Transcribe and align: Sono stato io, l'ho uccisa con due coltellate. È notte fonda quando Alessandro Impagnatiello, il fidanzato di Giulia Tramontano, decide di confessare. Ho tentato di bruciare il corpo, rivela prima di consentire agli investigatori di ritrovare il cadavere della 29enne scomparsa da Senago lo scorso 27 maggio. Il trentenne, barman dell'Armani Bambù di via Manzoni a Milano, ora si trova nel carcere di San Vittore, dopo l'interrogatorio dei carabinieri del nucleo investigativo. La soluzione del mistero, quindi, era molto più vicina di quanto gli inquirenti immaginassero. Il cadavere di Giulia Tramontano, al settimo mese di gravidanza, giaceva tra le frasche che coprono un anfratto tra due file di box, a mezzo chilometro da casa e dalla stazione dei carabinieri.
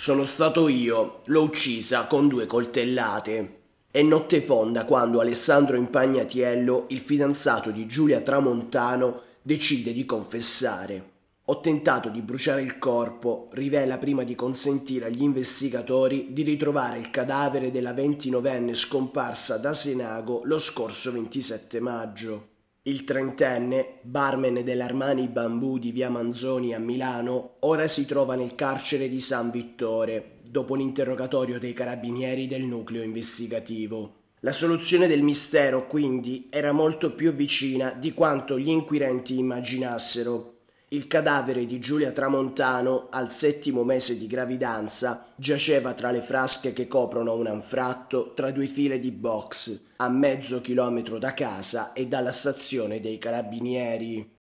Sono 0.00 0.24
stato 0.24 0.68
io, 0.68 1.20
l'ho 1.26 1.42
uccisa 1.42 2.06
con 2.06 2.26
due 2.26 2.46
coltellate. 2.46 3.64
È 3.90 4.00
notte 4.00 4.40
fonda 4.40 4.86
quando 4.86 5.20
Alessandro 5.20 5.76
Impagnatiello, 5.76 6.86
il 6.88 7.00
fidanzato 7.00 7.70
di 7.70 7.84
Giulia 7.84 8.22
Tramontano, 8.22 9.20
decide 9.42 9.92
di 9.92 10.06
confessare. 10.06 11.10
Ho 11.44 11.60
tentato 11.60 12.08
di 12.08 12.22
bruciare 12.22 12.62
il 12.62 12.78
corpo, 12.78 13.48
rivela 13.52 13.98
prima 13.98 14.22
di 14.22 14.34
consentire 14.34 15.04
agli 15.04 15.20
investigatori 15.20 16.28
di 16.30 16.44
ritrovare 16.44 16.98
il 16.98 17.10
cadavere 17.10 17.70
della 17.70 17.92
29enne 17.92 18.72
scomparsa 18.72 19.58
da 19.58 19.74
Senago 19.74 20.40
lo 20.44 20.58
scorso 20.58 21.12
27 21.12 21.78
maggio. 21.78 22.48
Il 22.84 23.04
trentenne, 23.04 23.98
barman 24.00 24.64
dell'Armani 24.64 25.28
Bambù 25.28 25.76
di 25.76 25.92
via 25.92 26.08
Manzoni 26.08 26.72
a 26.72 26.78
Milano, 26.78 27.56
ora 27.60 27.86
si 27.86 28.06
trova 28.06 28.36
nel 28.36 28.54
carcere 28.54 29.06
di 29.06 29.20
San 29.20 29.50
Vittore, 29.50 30.40
dopo 30.50 30.74
l'interrogatorio 30.74 31.58
dei 31.58 31.74
carabinieri 31.74 32.46
del 32.46 32.62
nucleo 32.62 33.02
investigativo. 33.02 34.14
La 34.40 34.52
soluzione 34.52 35.08
del 35.08 35.22
mistero, 35.22 35.86
quindi, 35.86 36.48
era 36.50 36.72
molto 36.72 37.14
più 37.14 37.34
vicina 37.34 37.92
di 37.92 38.14
quanto 38.14 38.58
gli 38.58 38.70
inquirenti 38.70 39.36
immaginassero. 39.36 40.59
Il 40.92 41.06
cadavere 41.06 41.66
di 41.66 41.78
Giulia 41.78 42.10
Tramontano, 42.10 43.06
al 43.10 43.30
settimo 43.30 43.84
mese 43.84 44.18
di 44.18 44.26
gravidanza, 44.26 45.24
giaceva 45.36 45.94
tra 45.94 46.10
le 46.10 46.20
frasche 46.20 46.72
che 46.72 46.88
coprono 46.88 47.34
un 47.36 47.46
anfratto 47.46 48.32
tra 48.34 48.50
due 48.50 48.66
file 48.66 48.98
di 48.98 49.12
box, 49.12 49.90
a 49.98 50.08
mezzo 50.08 50.60
chilometro 50.60 51.20
da 51.20 51.32
casa 51.32 51.92
e 51.92 52.08
dalla 52.08 52.32
stazione 52.32 52.98
dei 52.98 53.18
carabinieri. 53.18 54.39